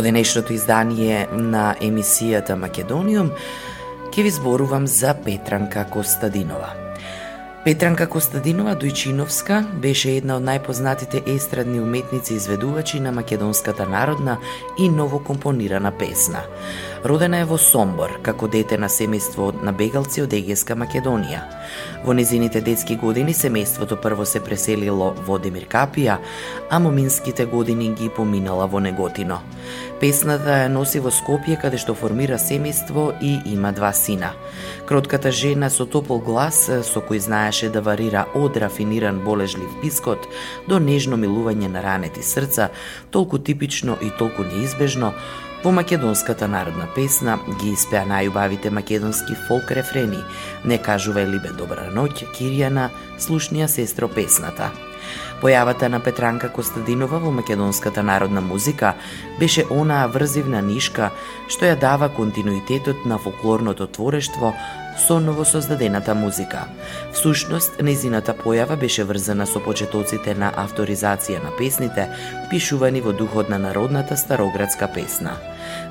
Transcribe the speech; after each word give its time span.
Во 0.00 0.04
денешното 0.04 0.54
издание 0.56 1.26
на 1.28 1.74
емисијата 1.76 2.54
Македониум 2.56 3.26
ќе 4.08 4.22
ви 4.24 4.30
зборувам 4.32 4.86
за 4.88 5.12
Петранка 5.12 5.82
Костадинова. 5.92 6.70
Петранка 7.66 8.06
Костадинова 8.08 8.72
Дојчиновска 8.80 9.58
беше 9.82 10.14
една 10.16 10.38
од 10.40 10.46
најпознатите 10.48 11.20
естрадни 11.34 11.82
уметници 11.84 12.32
и 12.32 12.40
изведувачи 12.40 13.00
на 13.04 13.12
македонската 13.12 13.84
народна 13.84 14.38
и 14.78 14.88
новокомпонирана 14.88 15.92
песна. 15.92 16.46
Родена 17.04 17.38
е 17.40 17.44
во 17.48 17.56
Сомбор, 17.56 18.18
како 18.20 18.44
дете 18.52 18.76
на 18.76 18.90
семејство 18.92 19.46
на 19.64 19.72
бегалци 19.72 20.20
од 20.20 20.34
Егеска 20.36 20.74
Македонија. 20.76 21.38
Во 22.04 22.12
незините 22.12 22.60
детски 22.60 22.98
години 23.00 23.32
семејството 23.32 23.96
прво 24.02 24.26
се 24.28 24.42
преселило 24.44 25.14
во 25.24 25.38
Демиркапија, 25.40 26.18
а 26.68 26.78
моминските 26.78 27.46
години 27.48 27.88
ги 27.96 28.10
поминала 28.12 28.68
во 28.68 28.84
Неготино. 28.84 29.40
Песната 30.00 30.60
ја 30.60 30.68
носи 30.68 31.00
во 31.00 31.08
Скопје 31.08 31.56
каде 31.62 31.80
што 31.80 31.96
формира 31.96 32.36
семејство 32.36 33.14
и 33.16 33.38
има 33.48 33.72
два 33.72 33.94
сина. 33.96 34.34
Кротката 34.84 35.32
жена 35.32 35.70
со 35.70 35.88
топол 35.88 36.20
глас 36.20 36.66
со 36.68 37.00
кој 37.00 37.24
знаеше 37.24 37.72
да 37.72 37.80
варира 37.80 38.26
од 38.34 38.60
рафиниран 38.60 39.24
болежлив 39.24 39.72
пискот 39.80 40.28
до 40.68 40.78
нежно 40.78 41.16
милување 41.16 41.68
на 41.68 41.80
ранети 41.80 42.20
срца, 42.22 42.68
толку 43.10 43.38
типично 43.38 43.96
и 44.02 44.10
толку 44.18 44.44
неизбежно, 44.44 45.14
Во 45.62 45.70
македонската 45.70 46.48
народна 46.48 46.86
песна 46.94 47.34
ги 47.60 47.74
испеа 47.76 48.06
најубавите 48.08 48.70
македонски 48.72 49.34
фолк 49.44 49.68
рефрени 49.76 50.22
Не 50.64 50.78
кажувај 50.80 51.26
либе 51.28 51.52
добра 51.52 51.90
ноќ, 51.92 52.30
Киријана, 52.32 52.86
слушнија 53.20 53.68
сестро 53.68 54.08
песната. 54.08 54.70
Појавата 55.42 55.88
на 55.92 56.00
Петранка 56.00 56.48
Костадинова 56.48 57.20
во 57.20 57.30
македонската 57.30 58.02
народна 58.02 58.40
музика 58.40 58.94
беше 59.38 59.66
онаа 59.70 60.08
врзивна 60.08 60.62
нишка 60.64 61.10
што 61.48 61.68
ја 61.68 61.76
дава 61.76 62.08
континуитетот 62.08 63.04
на 63.04 63.18
фолклорното 63.18 63.86
творештво 63.86 64.54
со 64.98 65.20
новосоздадената 65.20 66.14
музика. 66.14 66.64
Всушност, 67.12 67.82
незината 67.82 68.34
појава 68.34 68.76
беше 68.76 69.04
врзана 69.04 69.46
со 69.46 69.60
почетоците 69.60 70.34
на 70.34 70.52
авторизација 70.52 71.42
на 71.42 71.50
песните, 71.58 72.08
пишувани 72.50 73.00
во 73.00 73.12
духот 73.12 73.48
на 73.48 73.58
народната 73.58 74.16
староградска 74.16 74.88
песна. 74.94 75.36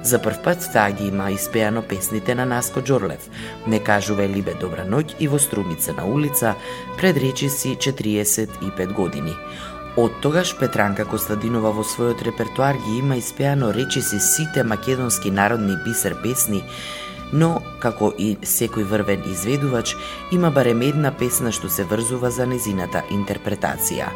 За 0.03 0.19
прв 0.19 0.41
пат 0.43 0.69
таа 0.73 0.91
ги 0.91 1.07
има 1.07 1.31
испеано 1.31 1.81
песните 1.81 2.35
на 2.35 2.45
Наско 2.45 2.81
Джорлев, 2.81 3.29
Не 3.67 3.79
кажуве 3.79 4.29
либе 4.29 4.53
добра 4.53 4.85
ноќ 4.85 5.15
и 5.19 5.27
во 5.27 5.39
Струмица 5.39 5.93
на 5.93 6.05
улица, 6.05 6.55
пред 6.97 7.17
речиси 7.17 7.75
45 7.75 8.93
години. 8.93 9.35
Од 9.97 10.11
тогаш 10.21 10.53
Петранка 10.59 11.03
Костадинова 11.05 11.71
во 11.75 11.83
својот 11.83 12.21
репертуар 12.23 12.77
ги 12.77 12.99
има 12.99 13.17
испеано 13.19 13.73
речиси 13.73 14.19
сите 14.19 14.63
македонски 14.63 15.31
народни 15.31 15.75
бисер 15.83 16.15
песни, 16.23 16.63
но, 17.31 17.61
како 17.79 18.11
и 18.17 18.35
секој 18.41 18.85
врвен 18.89 19.23
изведувач, 19.29 19.95
има 20.31 20.51
барем 20.51 20.81
една 20.81 21.11
песна 21.11 21.51
што 21.51 21.69
се 21.69 21.83
врзува 21.83 22.31
за 22.31 22.45
незината 22.45 23.03
интерпретација. 23.11 24.09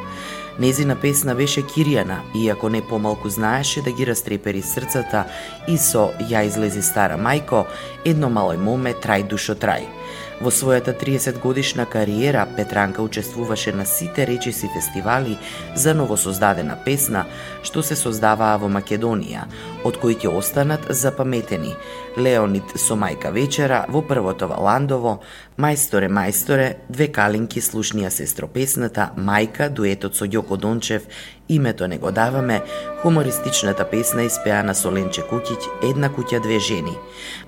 Незина 0.60 0.96
песна 0.96 1.34
беше 1.36 1.64
Киријана, 1.66 2.20
иако 2.36 2.70
не 2.70 2.82
помалку 2.82 3.30
знаеше 3.30 3.82
да 3.82 3.92
ги 3.92 4.06
растрепери 4.06 4.62
срцата 4.62 5.26
и 5.68 5.78
со 5.78 6.12
«Ја 6.30 6.46
излези 6.46 6.82
стара 6.82 7.18
мајко», 7.18 7.66
едно 8.06 8.30
малој 8.30 8.62
моме 8.62 8.94
трај 8.94 9.26
душо 9.28 9.56
трај. 9.56 10.03
Во 10.42 10.52
својата 10.52 10.94
30 10.98 11.40
годишна 11.40 11.86
кариера 11.86 12.48
Петранка 12.58 13.02
учествуваше 13.02 13.74
на 13.74 13.86
сите 13.86 14.28
речиси 14.28 14.70
фестивали 14.76 15.38
за 15.76 15.94
новосоздадена 15.94 16.78
песна 16.86 17.26
што 17.64 17.84
се 17.84 17.96
создаваа 17.96 18.58
во 18.62 18.70
Македонија, 18.70 19.48
од 19.88 19.98
кои 20.02 20.18
ќе 20.20 20.32
останат 20.36 20.90
запаметени. 20.90 21.74
Леонид 22.18 22.76
со 22.78 22.98
мајка 23.00 23.32
вечера 23.34 23.86
во 23.90 24.04
првото 24.06 24.48
Валандово, 24.52 25.20
Мајсторе, 25.54 26.08
мајсторе, 26.10 26.68
две 26.90 27.12
калинки 27.14 27.62
слушнија 27.62 28.10
сестро 28.10 28.48
песната, 28.50 29.12
Мајка, 29.18 29.68
дуетот 29.70 30.16
со 30.18 30.26
Јоко 30.26 30.58
Дончев, 30.58 31.06
Името 31.50 31.88
не 31.88 31.98
го 31.98 32.12
даваме, 32.12 32.62
хумористичната 33.02 33.86
песна 33.90 34.24
испеана 34.24 34.74
со 34.74 34.90
Ленче 34.90 35.22
Кукиќ, 35.30 35.86
Една 35.92 36.10
куќа 36.10 36.42
две 36.42 36.60
жени. 36.60 36.98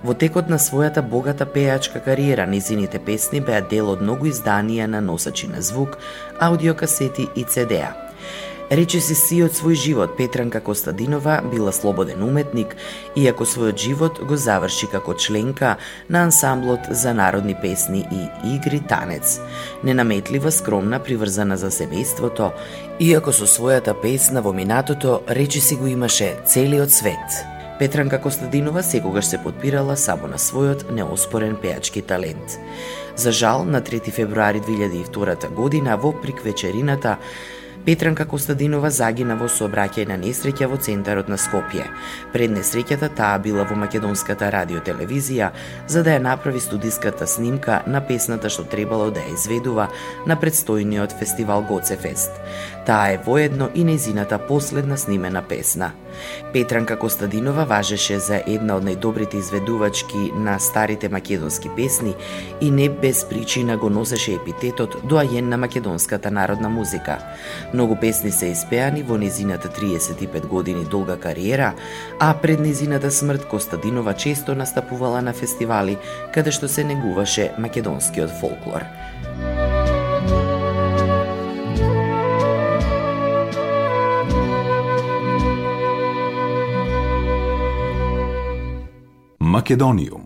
Во 0.04 0.14
текот 0.14 0.48
на 0.48 0.58
својата 0.62 1.02
богата 1.02 1.46
пејачка 1.46 2.04
кариера, 2.04 2.46
низините 2.46 3.02
песни 3.02 3.40
беа 3.40 3.60
дел 3.60 3.90
од 3.90 4.02
многу 4.02 4.30
изданија 4.30 4.86
на 4.86 5.00
носачи 5.00 5.48
на 5.48 5.62
звук, 5.62 5.98
аудиокасети 6.38 7.26
и 7.34 7.44
CD-а. 7.44 8.05
Речиси 8.66 9.14
си 9.14 9.36
од 9.46 9.54
свој 9.54 9.76
живот 9.78 10.16
Петранка 10.18 10.58
Костадинова 10.60 11.36
била 11.52 11.70
слободен 11.70 12.24
уметник, 12.26 12.72
иако 13.14 13.46
својот 13.46 13.78
живот 13.78 14.18
го 14.26 14.34
заврши 14.34 14.88
како 14.90 15.14
членка 15.14 15.76
на 16.10 16.24
ансамблот 16.26 16.88
за 16.90 17.14
народни 17.14 17.54
песни 17.54 18.02
и 18.10 18.56
игри 18.56 18.80
танец. 18.82 19.38
Ненаметлива, 19.84 20.50
скромна, 20.50 20.98
приврзана 20.98 21.56
за 21.56 21.70
семејството, 21.70 22.50
иако 22.98 23.30
со 23.30 23.46
својата 23.46 23.94
песна 24.02 24.42
во 24.42 24.50
минатото 24.50 25.20
речиси 25.30 25.78
го 25.78 25.86
имаше 25.86 26.34
целиот 26.44 26.90
свет. 26.90 27.46
Петранка 27.78 28.18
Костадинова 28.20 28.82
секогаш 28.82 29.26
се 29.26 29.38
подпирала 29.38 29.96
само 29.96 30.26
на 30.26 30.38
својот 30.42 30.90
неоспорен 30.90 31.54
пеачки 31.62 32.02
талент. 32.02 32.58
За 33.16 33.32
жал, 33.32 33.64
на 33.64 33.82
3 33.82 34.10
февруари 34.10 34.60
2002 34.60 35.54
година 35.54 35.96
во 35.96 36.12
приквечерината 36.12 37.16
Петранка 37.86 38.24
Костадинова 38.26 38.88
загина 38.90 39.36
во 39.38 39.46
сообраќајна 39.46 40.16
несреќа 40.18 40.66
во 40.66 40.74
центарот 40.82 41.28
на 41.30 41.36
Скопје. 41.38 41.84
Пред 42.32 42.50
несреќата 42.56 43.12
таа 43.14 43.36
била 43.38 43.62
во 43.62 43.76
македонската 43.78 44.48
радиотелевизија 44.50 45.52
за 45.86 46.02
да 46.02 46.16
ја 46.16 46.24
направи 46.24 46.58
студиската 46.60 47.28
снимка 47.30 47.84
на 47.86 48.00
песната 48.08 48.50
што 48.50 48.64
требало 48.66 49.12
да 49.14 49.22
ја 49.22 49.36
изведува 49.38 49.86
на 50.26 50.34
предстојниот 50.34 51.14
фестивал 51.20 51.62
Гоцефест. 51.62 52.34
Таа 52.90 53.14
е 53.14 53.22
воедно 53.22 53.70
и 53.74 53.84
незината 53.84 54.38
последна 54.38 54.96
снимена 54.96 55.42
песна. 55.46 55.92
Петранка 56.52 56.98
Костадинова 56.98 57.64
важеше 57.64 58.18
за 58.18 58.40
една 58.46 58.76
од 58.76 58.84
најдобрите 58.86 59.38
изведувачки 59.38 60.32
на 60.34 60.58
старите 60.58 61.08
македонски 61.08 61.70
песни 61.76 62.14
и 62.60 62.70
не 62.70 62.88
без 62.88 63.24
причина 63.24 63.76
го 63.76 63.90
носеше 63.90 64.34
епитетот 64.34 64.96
доајен 65.04 65.48
на 65.48 65.56
македонската 65.56 66.30
народна 66.30 66.68
музика. 66.68 67.18
Многу 67.74 67.96
песни 67.96 68.30
се 68.30 68.46
испеани 68.46 69.02
во 69.02 69.18
незината 69.18 69.68
35 69.68 70.46
години 70.46 70.84
долга 70.84 71.16
кариера, 71.16 71.74
а 72.20 72.34
пред 72.34 72.60
незината 72.60 73.10
смрт 73.10 73.48
Костадинова 73.48 74.14
често 74.14 74.54
настапувала 74.54 75.22
на 75.22 75.32
фестивали 75.32 75.98
каде 76.34 76.50
што 76.50 76.68
се 76.68 76.84
негуваше 76.84 77.52
македонскиот 77.58 78.30
фолклор. 78.40 78.84
Македониум. 89.56 90.25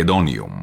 Македониум. 0.00 0.59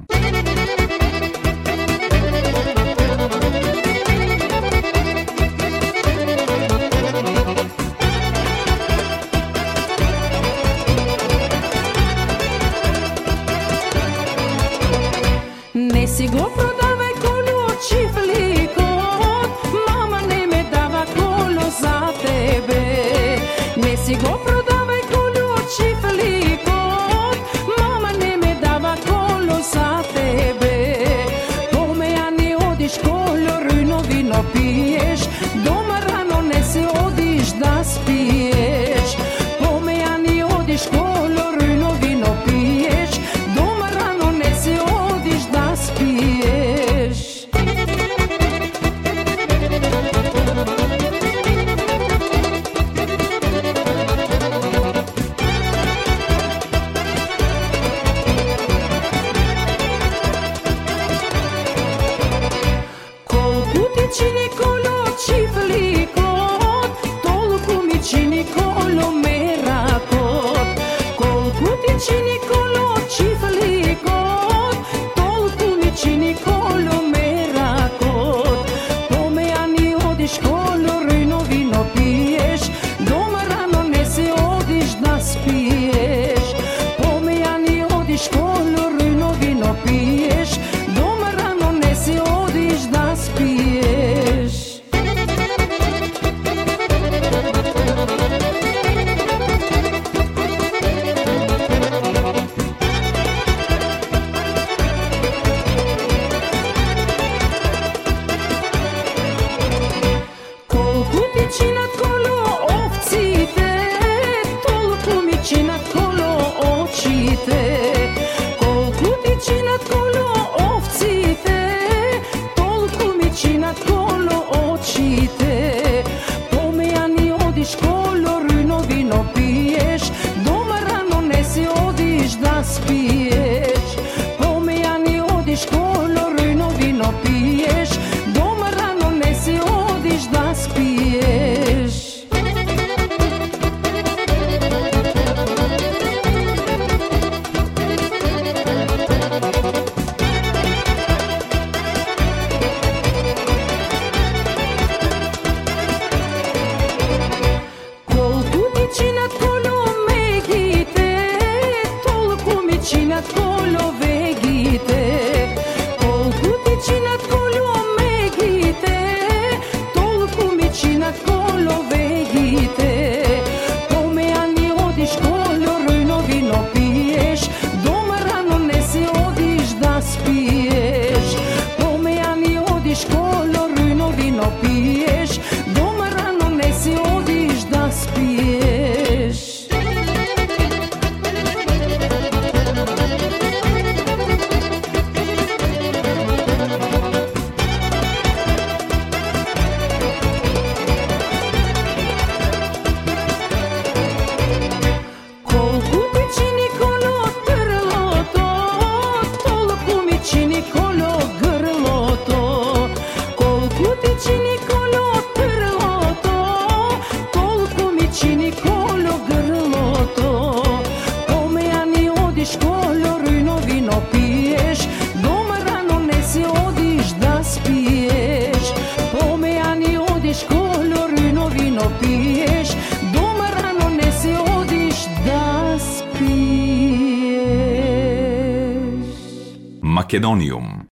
Македониум. 239.97 240.89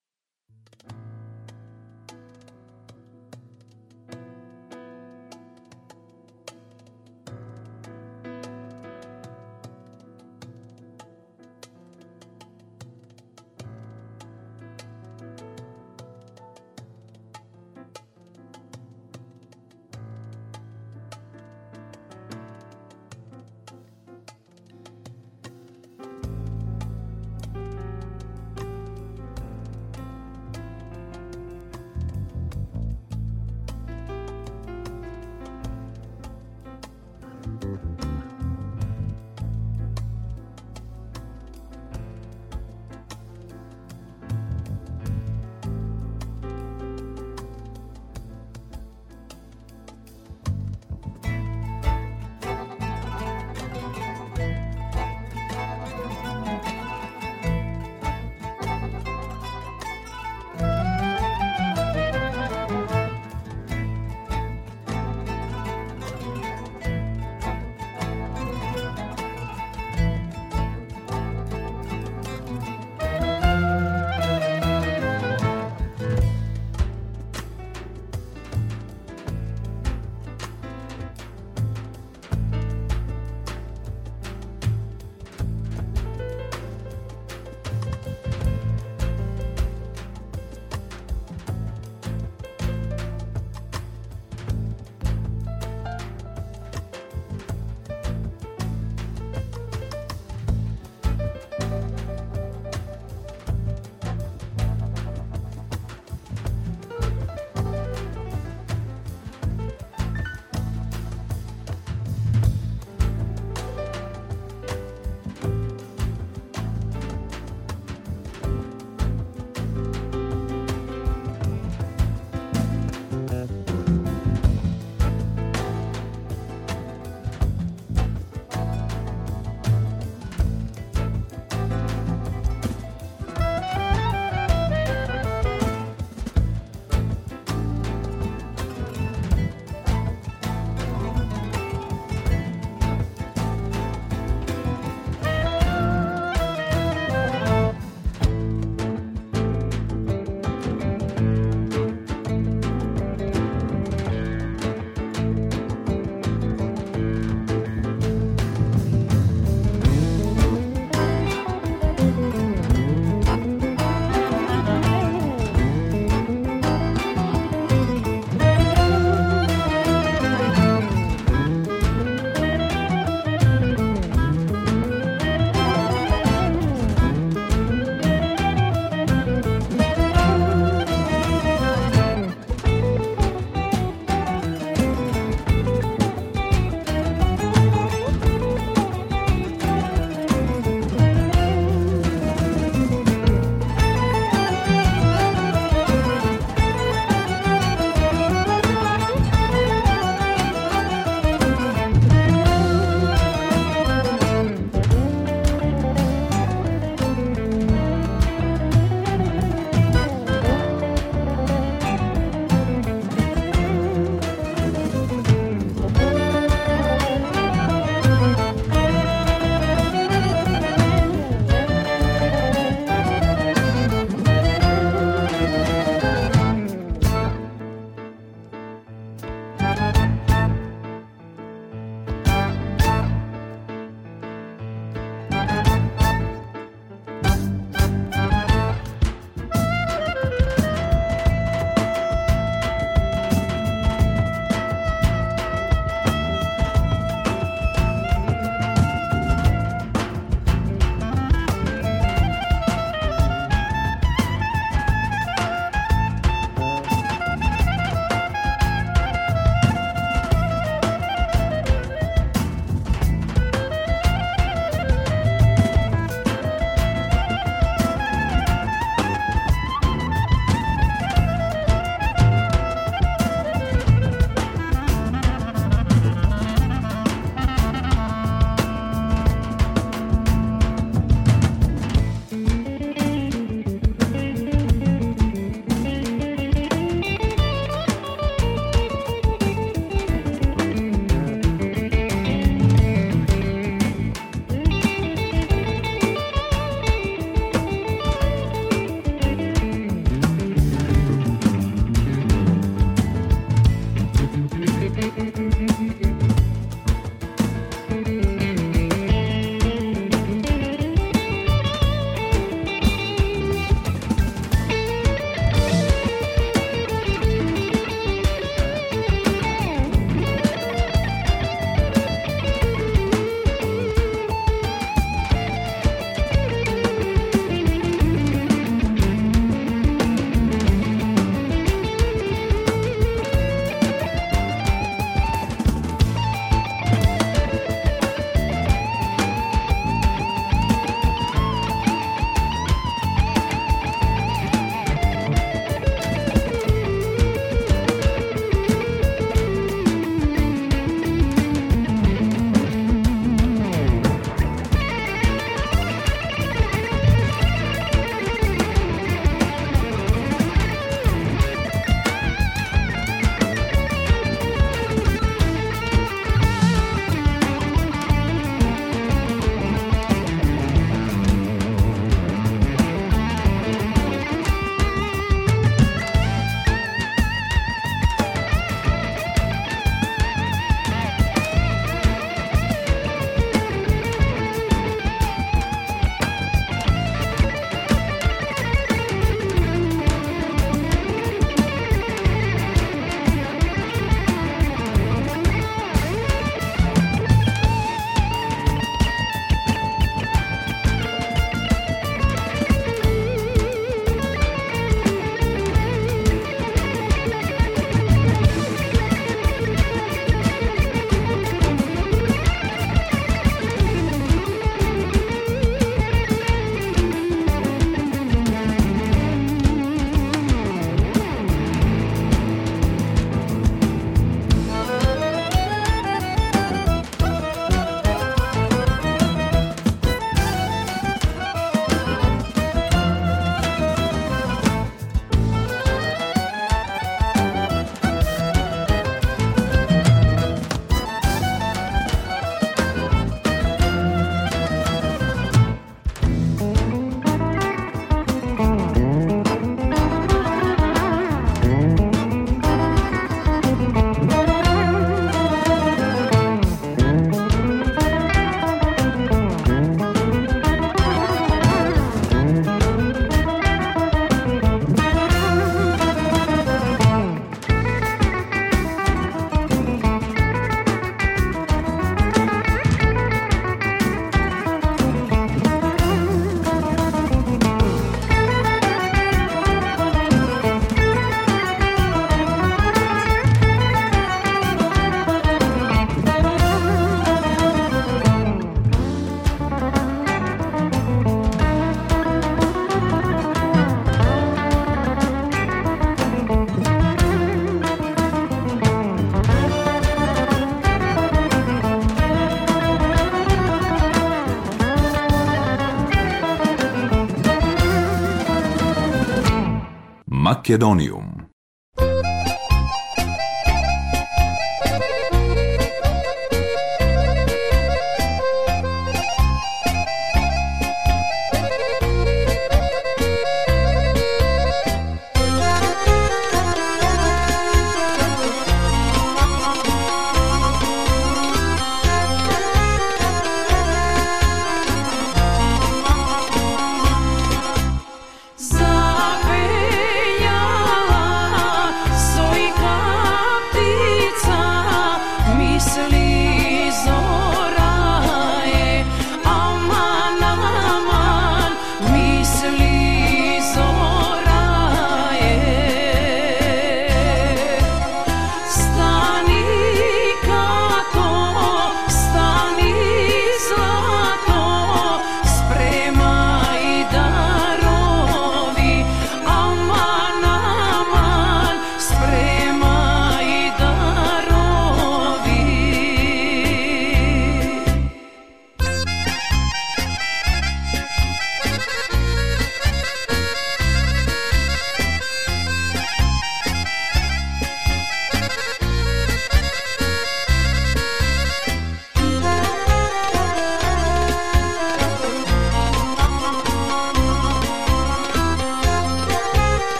Македониум. 510.65 511.34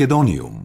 Македониум. 0.00 0.59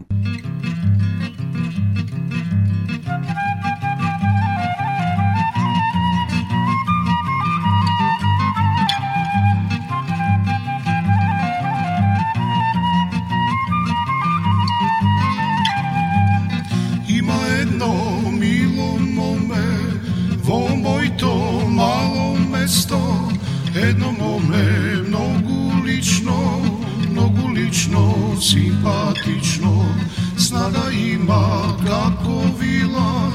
kako 31.86 32.42
vila, 32.60 33.32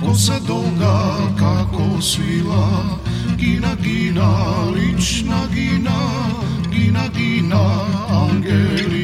ko 0.00 0.14
se 0.14 0.32
kako 1.38 2.02
svila, 2.02 2.98
gina, 3.38 3.74
gina, 3.82 4.28
lična 4.74 5.40
gina, 5.54 5.98
gina, 6.70 7.08
gina, 7.16 7.64
angeli. 8.10 9.03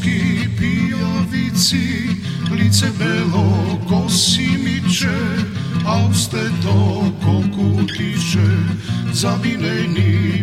Turski 0.00 0.48
pijovici, 0.58 2.16
lice 2.50 2.86
belo 2.98 3.78
a 5.86 6.06
uste 6.10 6.50
to 6.62 7.04
kokutiče, 7.24 8.48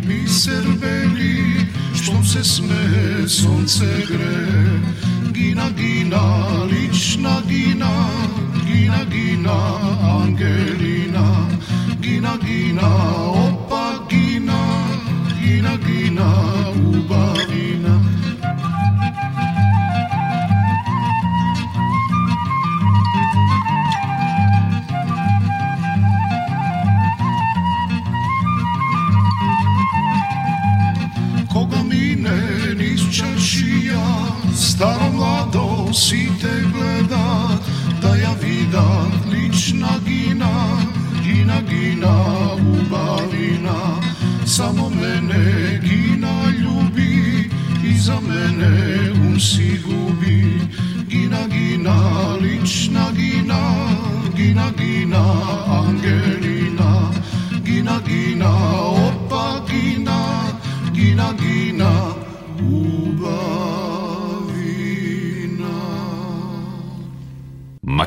biser 0.07 0.63
beli, 0.79 1.65
što 1.95 2.23
se 2.23 2.43
sme 2.43 3.27
sonce 3.27 4.05
gre. 4.07 4.79
Gina, 5.33 5.69
gina, 5.77 6.43
lična 6.63 7.41
gina, 7.47 8.09
gina, 8.67 9.05
gina, 9.11 9.57
angelina, 10.21 11.47
gina, 12.01 12.37
gina, 12.45 12.89
opa 13.25 14.07
gina, 14.09 14.87
gina, 15.41 15.77
gina. 15.77 16.06
si 35.97 36.29
te 36.41 36.53
gledat 36.73 37.61
Da 38.01 38.15
ja 38.15 38.33
vidat 38.41 39.25
lična 39.31 39.93
gina 40.05 40.53
Gina 41.23 41.61
gina 41.69 42.13
ubavina 42.73 43.79
Samo 44.45 44.89
mene 44.89 45.79
gina 45.81 46.33
ljubi 46.61 47.49
I 47.83 47.97
za 47.99 48.19
mene 48.19 49.11
um 49.11 49.39
si 49.39 49.79
gubi. 49.85 50.61
Gina 51.09 51.47
gina 51.47 51.95
lična 52.41 53.05
gina 53.15 53.61
Gina 54.35 54.71
gina 54.77 55.23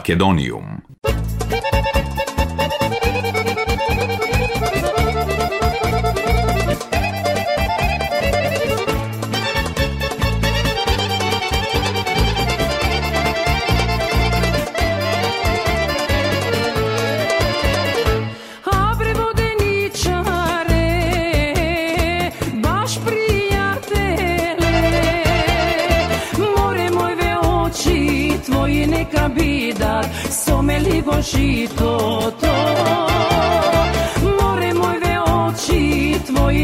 Македониум. 0.00 0.79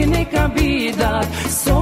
tiene 0.07 0.29
cabida. 0.29 1.21
Soy 1.49 1.76